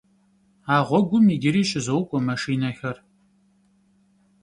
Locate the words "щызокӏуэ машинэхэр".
1.69-2.97